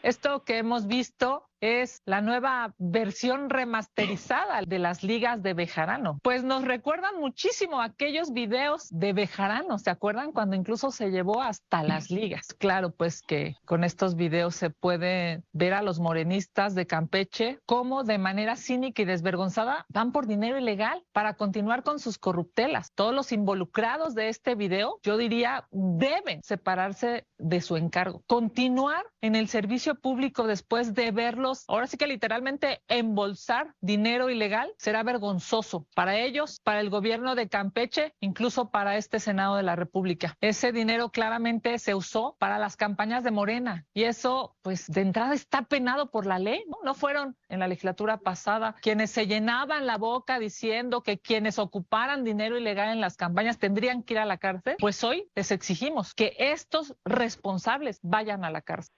Esto 0.03 0.45
que 0.45 0.59
hemos 0.59 0.87
visto 0.87 1.49
es 1.65 2.03
la 2.05 2.21
nueva 2.21 2.75
versión 2.77 3.49
remasterizada 3.49 4.61
de 4.67 4.79
las 4.79 5.03
ligas 5.03 5.43
de 5.43 5.55
Bejarano. 5.55 6.19
Pues 6.23 6.45
nos 6.45 6.65
recuerdan 6.65 7.19
muchísimo 7.19 7.81
aquellos 7.81 8.35
videos 8.35 8.89
de 8.91 9.15
Bejarano, 9.15 9.79
¿se 9.79 9.89
acuerdan? 9.89 10.33
Cuando 10.33 10.57
incluso 10.57 10.91
se 10.91 11.11
llevó 11.11 11.41
hasta 11.41 11.83
las 11.83 12.11
ligas. 12.11 12.55
Claro, 12.59 12.91
pues 12.91 13.23
que 13.23 13.57
con 13.65 13.83
estos 13.83 14.15
videos 14.15 14.57
se 14.57 14.69
puede 14.69 15.43
ver 15.53 15.73
a 15.73 15.83
los 15.83 16.01
morenistas 16.01 16.75
de 16.75 16.87
Campeche 16.87 17.59
cómo 17.65 18.05
de 18.05 18.19
manera 18.19 18.57
cínica 18.57 19.01
y 19.01 19.07
desvergonzada 19.07 19.87
van 19.89 20.13
por 20.13 20.27
dinero 20.27 20.59
ilegal 20.59 21.03
para 21.13 21.35
continuar 21.35 21.83
con 21.83 21.99
sus 21.99 22.19
corruptelas. 22.19 22.93
Todos 22.95 23.15
los 23.15 23.33
involucrados 23.33 24.15
de 24.15 24.29
este 24.29 24.55
video, 24.55 24.99
yo 25.03 25.17
diría, 25.17 25.67
deben 25.71 26.43
separarse 26.43 27.27
de 27.39 27.61
su 27.63 27.77
encargo. 27.77 28.23
Continuar 28.27 29.07
en 29.23 29.35
el 29.35 29.49
servicio 29.49 29.95
público 29.95 30.47
después 30.47 30.93
de 30.93 31.11
ahora 31.69 31.87
sí 31.87 31.97
que 31.97 32.07
literalmente 32.07 32.83
embolsar 32.89 33.75
dinero 33.81 34.31
ilegal, 34.31 34.73
será 34.79 35.03
vergonzoso 35.03 35.87
para 35.95 36.19
ellos, 36.19 36.61
para 36.65 36.81
el 36.81 36.91
gobierno 36.91 37.35
de 37.35 37.49
Campeche, 37.49 38.15
incluso 38.21 38.71
para 38.71 38.97
este 38.97 39.21
Senado 39.21 39.57
de 39.57 39.63
la 39.63 39.77
República. 39.77 40.37
Ese 40.41 40.73
dinero 40.73 41.11
claramente 41.11 41.79
se 41.79 41.95
usó 41.95 42.37
para 42.39 42.59
las 42.59 42.77
campañas 42.77 43.25
de 43.25 43.31
Morena 43.31 43.87
y 43.95 44.05
eso, 44.05 44.57
pues 44.63 44.87
de 44.89 45.01
entrada 45.01 45.35
está 45.35 45.63
penado 45.63 46.11
por 46.11 46.27
la 46.27 46.39
ley, 46.39 46.65
¿no? 46.69 46.79
No 46.85 46.95
fueron 46.95 47.37
en 47.49 47.61
la 47.61 47.69
legislatura 47.69 48.19
pasada 48.19 48.77
quienes 48.83 49.11
se 49.11 49.27
llenaban 49.27 49.87
la 49.87 49.99
boca 49.99 50.39
diciendo 50.39 51.03
que 51.03 51.19
quienes 51.19 51.59
ocuparan 51.59 52.25
dinero 52.25 52.59
ilegal 52.59 52.91
en 52.91 53.01
las 53.01 53.17
campañas 53.17 53.59
tendrían 53.59 54.03
que 54.03 54.15
ir 54.15 54.19
a 54.19 54.25
la 54.25 54.39
cárcel. 54.39 54.77
Pues 54.79 55.03
hoy 55.05 55.31
les 55.35 55.51
exigimos 55.51 56.15
que 56.15 56.35
estos 56.39 56.95
responsables 57.05 58.01
vayan 58.03 58.45
a 58.45 58.51
la 58.51 58.63
cárcel. 58.63 58.95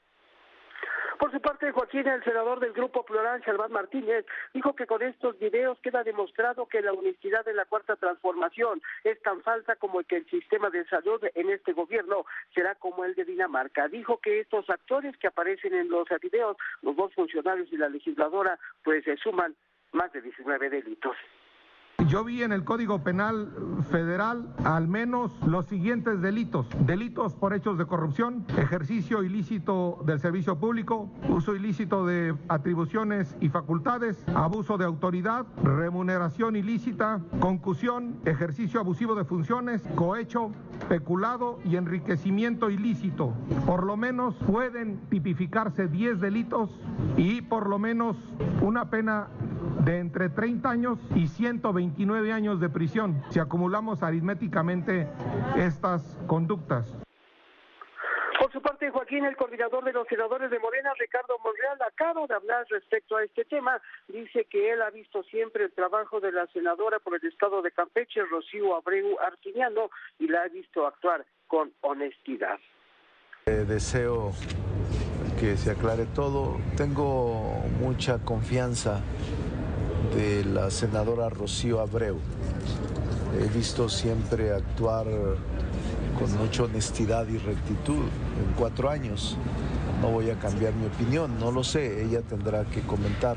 Por 1.18 1.32
su 1.32 1.40
parte, 1.40 1.72
Joaquín, 1.72 2.06
el 2.06 2.22
senador 2.24 2.60
del 2.60 2.72
Grupo 2.72 3.04
Plural, 3.04 3.42
Salván 3.44 3.72
Martínez, 3.72 4.26
dijo 4.52 4.74
que 4.74 4.86
con 4.86 5.02
estos 5.02 5.38
videos 5.38 5.78
queda 5.80 6.04
demostrado 6.04 6.66
que 6.66 6.82
la 6.82 6.92
honestidad 6.92 7.44
de 7.44 7.54
la 7.54 7.64
Cuarta 7.64 7.96
Transformación 7.96 8.82
es 9.02 9.20
tan 9.22 9.40
falsa 9.42 9.76
como 9.76 10.02
que 10.02 10.16
el 10.16 10.26
sistema 10.26 10.68
de 10.68 10.84
salud 10.86 11.22
en 11.34 11.50
este 11.50 11.72
gobierno 11.72 12.26
será 12.54 12.74
como 12.74 13.04
el 13.04 13.14
de 13.14 13.24
Dinamarca. 13.24 13.88
Dijo 13.88 14.18
que 14.18 14.40
estos 14.40 14.68
actores 14.68 15.16
que 15.16 15.28
aparecen 15.28 15.74
en 15.74 15.88
los 15.88 16.06
videos, 16.20 16.56
los 16.82 16.94
dos 16.96 17.14
funcionarios 17.14 17.72
y 17.72 17.76
la 17.76 17.88
legisladora, 17.88 18.58
pues 18.84 19.04
se 19.04 19.16
suman 19.16 19.54
más 19.92 20.12
de 20.12 20.20
19 20.20 20.68
delitos. 20.68 21.16
Yo 22.08 22.22
vi 22.22 22.44
en 22.44 22.52
el 22.52 22.62
Código 22.62 23.02
Penal 23.02 23.50
Federal 23.90 24.46
al 24.62 24.86
menos 24.86 25.32
los 25.44 25.66
siguientes 25.66 26.20
delitos. 26.20 26.68
Delitos 26.86 27.34
por 27.34 27.52
hechos 27.52 27.78
de 27.78 27.86
corrupción, 27.86 28.44
ejercicio 28.56 29.24
ilícito 29.24 29.98
del 30.06 30.20
servicio 30.20 30.56
público, 30.56 31.10
uso 31.28 31.56
ilícito 31.56 32.06
de 32.06 32.36
atribuciones 32.48 33.34
y 33.40 33.48
facultades, 33.48 34.24
abuso 34.36 34.78
de 34.78 34.84
autoridad, 34.84 35.46
remuneración 35.64 36.54
ilícita, 36.54 37.20
concusión, 37.40 38.20
ejercicio 38.24 38.78
abusivo 38.78 39.16
de 39.16 39.24
funciones, 39.24 39.82
cohecho, 39.96 40.52
peculado 40.88 41.58
y 41.64 41.74
enriquecimiento 41.74 42.70
ilícito. 42.70 43.32
Por 43.66 43.84
lo 43.84 43.96
menos 43.96 44.36
pueden 44.46 45.00
tipificarse 45.08 45.88
10 45.88 46.20
delitos 46.20 46.70
y 47.16 47.42
por 47.42 47.68
lo 47.68 47.80
menos 47.80 48.16
una 48.60 48.90
pena 48.90 49.26
de 49.86 50.00
entre 50.00 50.28
30 50.28 50.68
años 50.68 50.98
y 51.14 51.28
129 51.28 52.32
años 52.32 52.60
de 52.60 52.68
prisión 52.68 53.22
si 53.30 53.38
acumulamos 53.38 54.02
aritméticamente 54.02 55.06
estas 55.56 56.18
conductas. 56.26 56.92
Por 58.40 58.52
su 58.52 58.60
parte, 58.60 58.90
Joaquín, 58.90 59.24
el 59.24 59.36
coordinador 59.36 59.84
de 59.84 59.92
los 59.92 60.06
senadores 60.08 60.50
de 60.50 60.58
Morena, 60.58 60.92
Ricardo 60.98 61.38
Monreal, 61.38 61.78
acaba 61.82 62.26
de 62.26 62.34
hablar 62.34 62.66
respecto 62.68 63.16
a 63.16 63.22
este 63.22 63.44
tema. 63.44 63.80
Dice 64.08 64.44
que 64.50 64.72
él 64.72 64.82
ha 64.82 64.90
visto 64.90 65.22
siempre 65.22 65.64
el 65.64 65.72
trabajo 65.72 66.20
de 66.20 66.32
la 66.32 66.46
senadora 66.48 66.98
por 66.98 67.14
el 67.14 67.24
estado 67.26 67.62
de 67.62 67.70
Campeche, 67.70 68.24
Rocío 68.24 68.74
Abreu 68.74 69.18
Artiniano, 69.20 69.90
y 70.18 70.26
la 70.26 70.42
ha 70.42 70.48
visto 70.48 70.84
actuar 70.86 71.24
con 71.46 71.72
honestidad. 71.82 72.58
Eh, 73.46 73.64
deseo 73.66 74.32
que 75.38 75.56
se 75.56 75.70
aclare 75.70 76.06
todo. 76.06 76.56
Tengo 76.76 77.62
mucha 77.78 78.18
confianza 78.24 79.02
de 80.16 80.44
la 80.46 80.70
senadora 80.70 81.28
Rocío 81.28 81.78
Abreu. 81.80 82.18
He 83.38 83.48
visto 83.54 83.86
siempre 83.88 84.50
actuar 84.50 85.06
con 86.18 86.32
mucha 86.38 86.62
honestidad 86.62 87.28
y 87.28 87.36
rectitud 87.36 88.02
en 88.40 88.52
cuatro 88.58 88.88
años. 88.88 89.36
No 90.00 90.08
voy 90.10 90.30
a 90.30 90.38
cambiar 90.38 90.72
mi 90.72 90.86
opinión, 90.86 91.38
no 91.38 91.50
lo 91.52 91.62
sé, 91.62 92.02
ella 92.02 92.22
tendrá 92.22 92.64
que 92.64 92.80
comentar. 92.82 93.36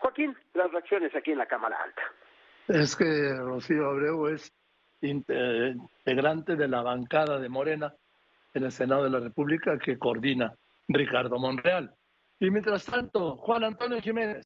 Joaquín, 0.00 0.36
las 0.54 0.72
reacciones 0.72 1.14
aquí 1.14 1.30
en 1.30 1.38
la 1.38 1.46
Cámara 1.46 1.76
Alta. 1.84 2.02
Es 2.66 2.96
que 2.96 3.34
Rocío 3.34 3.88
Abreu 3.88 4.26
es 4.28 4.52
inte- 5.00 5.74
integrante 5.76 6.56
de 6.56 6.66
la 6.66 6.82
bancada 6.82 7.38
de 7.38 7.48
Morena 7.48 7.94
en 8.54 8.64
el 8.64 8.72
Senado 8.72 9.04
de 9.04 9.10
la 9.10 9.20
República 9.20 9.78
que 9.78 9.96
coordina 9.98 10.54
Ricardo 10.88 11.38
Monreal. 11.38 11.94
Y 12.40 12.50
mientras 12.50 12.84
tanto, 12.84 13.36
Juan 13.36 13.62
Antonio 13.62 14.00
Jiménez. 14.00 14.44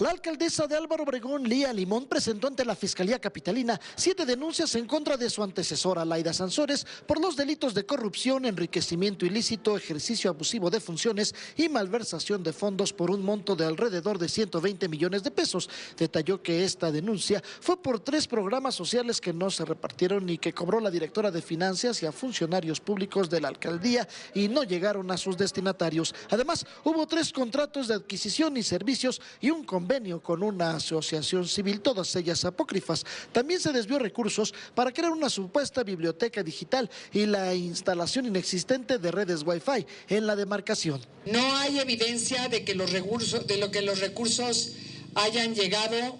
La 0.00 0.08
alcaldesa 0.08 0.66
de 0.66 0.76
Álvaro 0.76 1.02
Obregón, 1.02 1.46
Lía 1.46 1.74
Limón, 1.74 2.06
presentó 2.06 2.46
ante 2.46 2.64
la 2.64 2.74
Fiscalía 2.74 3.18
Capitalina 3.18 3.78
siete 3.96 4.24
denuncias 4.24 4.74
en 4.74 4.86
contra 4.86 5.18
de 5.18 5.28
su 5.28 5.42
antecesora, 5.42 6.06
Laida 6.06 6.32
Sansores, 6.32 6.86
por 7.06 7.20
los 7.20 7.36
delitos 7.36 7.74
de 7.74 7.84
corrupción, 7.84 8.46
enriquecimiento 8.46 9.26
ilícito, 9.26 9.76
ejercicio 9.76 10.30
abusivo 10.30 10.70
de 10.70 10.80
funciones 10.80 11.34
y 11.54 11.68
malversación 11.68 12.42
de 12.42 12.54
fondos 12.54 12.94
por 12.94 13.10
un 13.10 13.22
monto 13.22 13.54
de 13.54 13.66
alrededor 13.66 14.18
de 14.18 14.30
120 14.30 14.88
millones 14.88 15.22
de 15.22 15.32
pesos. 15.32 15.68
Detalló 15.98 16.42
que 16.42 16.64
esta 16.64 16.90
denuncia 16.90 17.42
fue 17.60 17.76
por 17.76 18.00
tres 18.00 18.26
programas 18.26 18.74
sociales 18.74 19.20
que 19.20 19.34
no 19.34 19.50
se 19.50 19.66
repartieron 19.66 20.30
y 20.30 20.38
que 20.38 20.54
cobró 20.54 20.80
la 20.80 20.90
directora 20.90 21.30
de 21.30 21.42
finanzas 21.42 22.02
y 22.02 22.06
a 22.06 22.12
funcionarios 22.12 22.80
públicos 22.80 23.28
de 23.28 23.42
la 23.42 23.48
alcaldía 23.48 24.08
y 24.32 24.48
no 24.48 24.62
llegaron 24.62 25.10
a 25.10 25.18
sus 25.18 25.36
destinatarios. 25.36 26.14
Además, 26.30 26.64
hubo 26.84 27.06
tres 27.06 27.34
contratos 27.34 27.88
de 27.88 27.96
adquisición 27.96 28.56
y 28.56 28.62
servicios 28.62 29.20
y 29.42 29.50
un 29.50 29.62
convenio 29.62 29.89
con 30.22 30.44
una 30.44 30.76
asociación 30.76 31.48
civil, 31.48 31.80
todas 31.80 32.14
ellas 32.14 32.44
apócrifas. 32.44 33.04
También 33.32 33.60
se 33.60 33.72
desvió 33.72 33.98
recursos 33.98 34.54
para 34.72 34.92
crear 34.92 35.10
una 35.10 35.28
supuesta 35.28 35.82
biblioteca 35.82 36.44
digital 36.44 36.88
y 37.12 37.26
la 37.26 37.52
instalación 37.54 38.26
inexistente 38.26 38.98
de 38.98 39.10
redes 39.10 39.42
Wi-Fi 39.44 39.84
en 40.08 40.28
la 40.28 40.36
demarcación. 40.36 41.00
No 41.26 41.56
hay 41.56 41.80
evidencia 41.80 42.48
de 42.48 42.64
que 42.64 42.76
los 42.76 42.92
recursos, 42.92 43.48
de 43.48 43.56
lo 43.56 43.72
que 43.72 43.82
los 43.82 43.98
recursos 43.98 44.74
hayan 45.16 45.56
llegado 45.56 46.16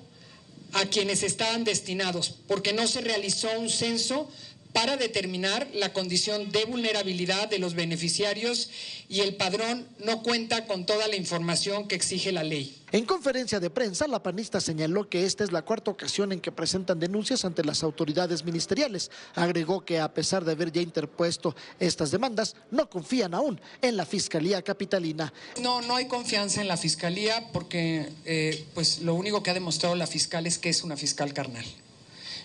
a 0.72 0.86
quienes 0.86 1.22
estaban 1.22 1.62
destinados, 1.62 2.38
porque 2.48 2.72
no 2.72 2.88
se 2.88 3.02
realizó 3.02 3.48
un 3.56 3.70
censo 3.70 4.28
para 4.72 4.96
determinar 4.96 5.68
la 5.74 5.92
condición 5.92 6.52
de 6.52 6.64
vulnerabilidad 6.64 7.48
de 7.48 7.58
los 7.58 7.74
beneficiarios 7.74 8.70
y 9.08 9.20
el 9.20 9.34
padrón 9.34 9.86
no 10.04 10.22
cuenta 10.22 10.66
con 10.66 10.86
toda 10.86 11.08
la 11.08 11.16
información 11.16 11.88
que 11.88 11.96
exige 11.96 12.30
la 12.30 12.44
ley. 12.44 12.76
En 12.92 13.04
conferencia 13.04 13.60
de 13.60 13.70
prensa, 13.70 14.08
la 14.08 14.22
panista 14.22 14.60
señaló 14.60 15.08
que 15.08 15.24
esta 15.24 15.44
es 15.44 15.52
la 15.52 15.62
cuarta 15.62 15.90
ocasión 15.92 16.32
en 16.32 16.40
que 16.40 16.50
presentan 16.50 16.98
denuncias 16.98 17.44
ante 17.44 17.64
las 17.64 17.82
autoridades 17.84 18.44
ministeriales. 18.44 19.10
Agregó 19.34 19.84
que 19.84 20.00
a 20.00 20.12
pesar 20.12 20.44
de 20.44 20.52
haber 20.52 20.72
ya 20.72 20.80
interpuesto 20.80 21.54
estas 21.78 22.10
demandas, 22.10 22.56
no 22.70 22.90
confían 22.90 23.34
aún 23.34 23.60
en 23.80 23.96
la 23.96 24.06
Fiscalía 24.06 24.62
Capitalina. 24.62 25.32
No, 25.60 25.82
no 25.82 25.96
hay 25.96 26.06
confianza 26.06 26.60
en 26.60 26.68
la 26.68 26.76
Fiscalía 26.76 27.48
porque 27.52 28.08
eh, 28.24 28.64
pues 28.74 29.00
lo 29.00 29.14
único 29.14 29.42
que 29.42 29.50
ha 29.50 29.54
demostrado 29.54 29.94
la 29.94 30.06
fiscal 30.06 30.46
es 30.46 30.58
que 30.58 30.68
es 30.68 30.82
una 30.82 30.96
fiscal 30.96 31.32
carnal. 31.32 31.64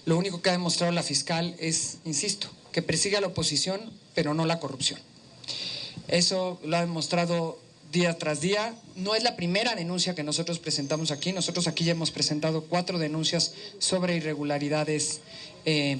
Lo 0.05 0.17
único 0.17 0.41
que 0.41 0.50
ha 0.50 0.53
demostrado 0.53 0.91
la 0.91 1.03
fiscal 1.03 1.55
es, 1.59 1.97
insisto, 2.05 2.47
que 2.71 2.81
persigue 2.81 3.17
a 3.17 3.21
la 3.21 3.27
oposición, 3.27 3.91
pero 4.13 4.33
no 4.33 4.45
la 4.45 4.59
corrupción. 4.59 5.00
Eso 6.07 6.59
lo 6.63 6.77
ha 6.77 6.81
demostrado 6.81 7.59
día 7.91 8.17
tras 8.17 8.41
día. 8.41 8.75
No 8.95 9.15
es 9.15 9.24
la 9.24 9.35
primera 9.35 9.75
denuncia 9.75 10.13
que 10.13 10.24
nosotros 10.24 10.59
presentamos 10.59 11.12
aquí. 11.12 11.33
Nosotros 11.33 11.67
aquí 11.67 11.85
ya 11.85 11.93
hemos 11.93 12.12
presentado 12.12 12.65
cuatro 12.65 13.00
denuncias 13.00 13.53
sobre 13.79 14.15
irregularidades 14.15 15.21
eh, 15.65 16.00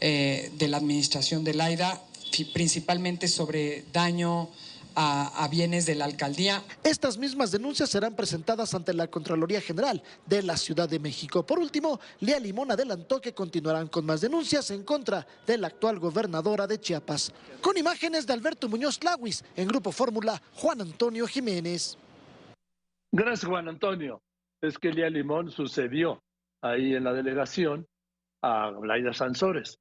eh, 0.00 0.50
de 0.58 0.68
la 0.68 0.76
administración 0.76 1.44
del 1.44 1.60
AIDA, 1.60 2.02
principalmente 2.52 3.28
sobre 3.28 3.84
daño 3.92 4.48
a, 5.02 5.48
bienes 5.48 5.86
de 5.86 5.94
la 5.94 6.04
alcaldía. 6.04 6.62
Estas 6.84 7.16
mismas 7.16 7.50
denuncias 7.50 7.88
serán 7.88 8.14
presentadas 8.14 8.74
ante 8.74 8.92
la 8.92 9.08
Contraloría 9.08 9.60
General 9.60 10.02
de 10.26 10.42
la 10.42 10.56
Ciudad 10.56 10.88
de 10.88 10.98
México. 10.98 11.44
Por 11.44 11.58
último, 11.58 11.98
Lea 12.20 12.38
Limón 12.38 12.70
adelantó 12.70 13.20
que 13.20 13.32
continuarán 13.32 13.88
con 13.88 14.04
más 14.04 14.20
denuncias 14.20 14.70
en 14.70 14.84
contra 14.84 15.26
de 15.46 15.56
la 15.56 15.68
actual 15.68 15.98
gobernadora 15.98 16.66
de 16.66 16.78
Chiapas. 16.78 17.32
Con 17.62 17.78
imágenes 17.78 18.26
de 18.26 18.34
Alberto 18.34 18.68
Muñoz 18.68 19.02
Lawis, 19.02 19.42
en 19.56 19.68
Grupo 19.68 19.90
Fórmula, 19.90 20.40
Juan 20.56 20.82
Antonio 20.82 21.26
Jiménez. 21.26 21.96
Gracias, 23.10 23.48
Juan 23.48 23.68
Antonio. 23.68 24.20
Es 24.60 24.78
que 24.78 24.92
Lea 24.92 25.08
Limón 25.08 25.50
sucedió 25.50 26.22
ahí 26.60 26.94
en 26.94 27.04
la 27.04 27.14
delegación 27.14 27.86
a 28.42 28.70
Laida 28.84 29.14
Sansores, 29.14 29.78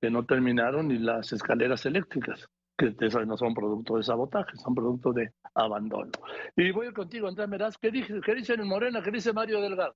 que 0.00 0.10
no 0.10 0.24
terminaron 0.24 0.88
ni 0.88 0.98
las 0.98 1.32
escaleras 1.32 1.84
eléctricas 1.86 2.48
que 2.76 2.92
no 3.26 3.36
son 3.36 3.54
producto 3.54 3.96
de 3.96 4.02
sabotaje, 4.02 4.56
son 4.56 4.74
producto 4.74 5.12
de 5.12 5.30
abandono. 5.54 6.10
Y 6.56 6.70
voy 6.72 6.92
contigo, 6.92 7.28
Andrés 7.28 7.48
Meraz. 7.48 7.78
¿Qué, 7.78 7.90
dice, 7.90 8.20
¿Qué 8.24 8.34
dicen 8.34 8.60
en 8.60 8.68
Morena? 8.68 9.02
¿Qué 9.02 9.10
dice 9.10 9.32
Mario 9.32 9.60
Delgado? 9.60 9.94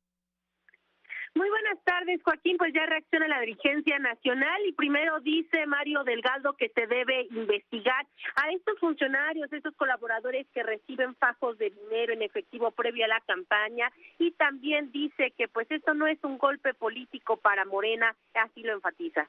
Muy 1.35 1.49
buenas 1.51 1.85
tardes, 1.85 2.23
Joaquín. 2.23 2.57
Pues 2.57 2.73
ya 2.73 2.87
reacciona 2.87 3.29
la 3.29 3.41
dirigencia 3.41 3.99
nacional 3.99 4.61
y 4.67 4.73
primero 4.73 5.21
dice 5.21 5.67
Mario 5.67 6.03
Delgado 6.05 6.55
que 6.55 6.71
se 6.71 6.87
debe 6.87 7.27
investigar 7.31 8.07
a 8.37 8.51
estos 8.51 8.79
funcionarios, 8.79 9.53
estos 9.53 9.75
colaboradores 9.77 10.47
que 10.55 10.63
reciben 10.63 11.15
fajos 11.17 11.59
de 11.59 11.71
dinero 11.71 12.13
en 12.13 12.23
efectivo 12.23 12.71
previo 12.71 13.05
a 13.05 13.09
la 13.09 13.21
campaña 13.21 13.91
y 14.19 14.33
también 14.33 14.91
dice 14.91 15.33
que 15.37 15.49
pues 15.49 15.71
esto 15.71 15.95
no 15.95 16.07
es 16.07 16.19
un 16.25 16.39
golpe 16.39 16.75
político 16.75 17.37
para 17.37 17.65
Morena, 17.65 18.17
así 18.35 18.63
lo 18.63 18.73
enfatiza. 18.73 19.29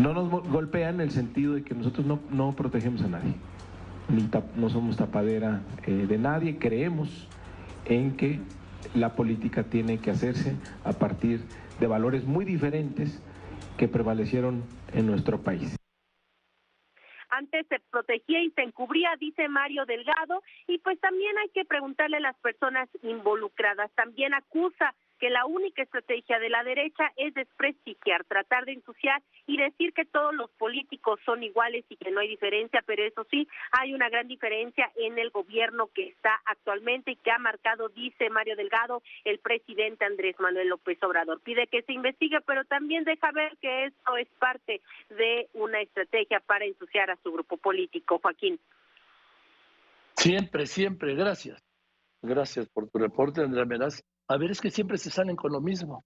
No 0.00 0.14
nos 0.14 0.30
golpean 0.30 0.96
en 0.96 1.00
el 1.00 1.10
sentido 1.10 1.54
de 1.54 1.64
que 1.64 1.74
nosotros 1.74 2.06
no, 2.06 2.52
protegemos 2.52 3.02
a 3.02 3.08
nadie, 3.08 3.34
ni 4.08 4.28
no 4.54 4.70
somos 4.70 4.96
tapadera 4.96 5.60
eh, 5.86 5.90
de 5.90 6.18
nadie, 6.18 6.58
creemos 6.58 7.28
en 7.84 8.16
que 8.16 8.38
la 8.94 9.16
política 9.16 9.64
tiene 9.64 9.98
que 9.98 10.12
hacerse 10.12 10.54
a 10.84 10.92
partir 10.92 11.40
de 11.80 11.86
valores 11.88 12.24
muy 12.24 12.44
diferentes 12.44 13.20
que 13.76 13.88
prevalecieron 13.88 14.62
en 14.92 15.06
nuestro 15.06 15.42
país. 15.42 15.76
Antes 17.30 17.66
se 17.68 17.80
protegía 17.90 18.40
y 18.42 18.50
se 18.52 18.62
encubría, 18.62 19.10
dice 19.18 19.48
Mario 19.48 19.84
Delgado, 19.84 20.42
y 20.66 20.78
pues 20.78 20.98
también 21.00 21.36
hay 21.38 21.48
que 21.50 21.64
preguntarle 21.64 22.18
a 22.18 22.20
las 22.20 22.36
personas 22.38 22.88
involucradas. 23.02 23.90
También 23.96 24.32
acusa 24.32 24.94
que 25.18 25.30
la 25.30 25.46
única 25.46 25.82
estrategia 25.82 26.38
de 26.38 26.48
la 26.48 26.62
derecha 26.64 27.12
es 27.16 27.34
desprestigiar, 27.34 28.24
tratar 28.24 28.64
de 28.64 28.72
ensuciar 28.72 29.22
y 29.46 29.56
decir 29.56 29.92
que 29.92 30.04
todos 30.04 30.34
los 30.34 30.50
políticos 30.52 31.20
son 31.24 31.42
iguales 31.42 31.84
y 31.88 31.96
que 31.96 32.10
no 32.10 32.20
hay 32.20 32.28
diferencia, 32.28 32.82
pero 32.86 33.04
eso 33.04 33.26
sí, 33.30 33.48
hay 33.72 33.94
una 33.94 34.08
gran 34.08 34.28
diferencia 34.28 34.90
en 34.96 35.18
el 35.18 35.30
gobierno 35.30 35.88
que 35.94 36.08
está 36.08 36.40
actualmente 36.46 37.12
y 37.12 37.16
que 37.16 37.30
ha 37.30 37.38
marcado, 37.38 37.88
dice 37.88 38.30
Mario 38.30 38.56
Delgado, 38.56 39.02
el 39.24 39.38
presidente 39.38 40.04
Andrés 40.04 40.36
Manuel 40.38 40.68
López 40.68 41.02
Obrador. 41.02 41.40
Pide 41.40 41.66
que 41.66 41.82
se 41.82 41.92
investigue, 41.92 42.40
pero 42.46 42.64
también 42.64 43.04
deja 43.04 43.30
ver 43.32 43.56
que 43.60 43.86
esto 43.86 44.16
es 44.16 44.28
parte 44.38 44.80
de 45.10 45.48
una 45.54 45.80
estrategia 45.80 46.40
para 46.40 46.64
ensuciar 46.64 47.10
a 47.10 47.18
su 47.22 47.32
grupo 47.32 47.56
político. 47.56 48.18
Joaquín. 48.18 48.58
Siempre, 50.16 50.66
siempre, 50.66 51.14
gracias. 51.14 51.62
Gracias 52.22 52.68
por 52.68 52.88
tu 52.88 52.98
reporte, 52.98 53.40
Andrea 53.40 53.64
Meraz. 53.64 54.02
A 54.28 54.36
ver, 54.36 54.50
es 54.50 54.60
que 54.60 54.70
siempre 54.70 54.98
se 54.98 55.10
salen 55.10 55.36
con 55.36 55.52
lo 55.52 55.60
mismo. 55.60 56.04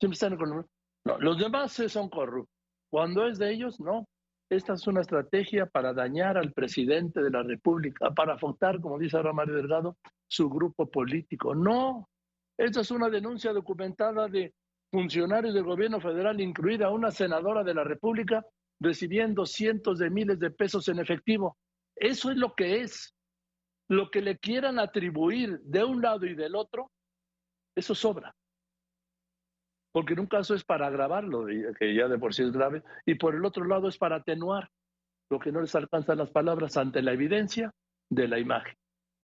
Siempre 0.00 0.16
salen 0.16 0.38
con 0.38 0.48
lo 0.48 0.54
mismo. 0.56 0.70
No, 1.04 1.18
los 1.18 1.38
demás 1.38 1.72
son 1.72 2.08
corruptos. 2.08 2.54
Cuando 2.90 3.26
es 3.26 3.38
de 3.38 3.52
ellos, 3.52 3.80
no. 3.80 4.08
Esta 4.50 4.74
es 4.74 4.86
una 4.86 5.00
estrategia 5.00 5.66
para 5.66 5.92
dañar 5.92 6.36
al 6.36 6.52
presidente 6.52 7.22
de 7.22 7.30
la 7.30 7.42
República, 7.42 8.10
para 8.10 8.34
afectar, 8.34 8.80
como 8.80 8.98
dice 8.98 9.16
ahora 9.16 9.32
Mario 9.32 9.54
Delgado, 9.54 9.96
su 10.28 10.50
grupo 10.50 10.90
político. 10.90 11.54
No, 11.54 12.08
esta 12.56 12.80
es 12.80 12.90
una 12.90 13.08
denuncia 13.08 13.52
documentada 13.52 14.28
de 14.28 14.54
funcionarios 14.90 15.54
del 15.54 15.64
gobierno 15.64 16.00
federal, 16.00 16.40
incluida 16.40 16.90
una 16.90 17.10
senadora 17.10 17.64
de 17.64 17.74
la 17.74 17.84
República, 17.84 18.44
recibiendo 18.80 19.46
cientos 19.46 19.98
de 19.98 20.10
miles 20.10 20.38
de 20.38 20.50
pesos 20.50 20.88
en 20.88 21.00
efectivo. 21.00 21.56
Eso 21.96 22.30
es 22.30 22.36
lo 22.36 22.54
que 22.54 22.82
es. 22.82 23.14
Lo 23.88 24.10
que 24.10 24.20
le 24.22 24.38
quieran 24.38 24.78
atribuir 24.78 25.58
de 25.60 25.84
un 25.84 26.00
lado 26.00 26.26
y 26.26 26.34
del 26.34 26.54
otro 26.54 26.90
eso 27.74 27.94
sobra. 27.94 28.34
Porque 29.92 30.14
en 30.14 30.20
un 30.20 30.26
caso 30.26 30.54
es 30.54 30.64
para 30.64 30.86
agravarlo, 30.86 31.46
que 31.46 31.94
ya 31.94 32.08
de 32.08 32.18
por 32.18 32.34
sí 32.34 32.42
es 32.42 32.52
grave, 32.52 32.82
y 33.06 33.14
por 33.14 33.34
el 33.34 33.44
otro 33.44 33.64
lado 33.64 33.88
es 33.88 33.96
para 33.96 34.16
atenuar 34.16 34.68
lo 35.30 35.38
que 35.38 35.52
no 35.52 35.60
les 35.60 35.74
alcanzan 35.74 36.18
las 36.18 36.30
palabras 36.30 36.76
ante 36.76 37.02
la 37.02 37.12
evidencia 37.12 37.72
de 38.10 38.28
la 38.28 38.38
imagen. 38.38 38.76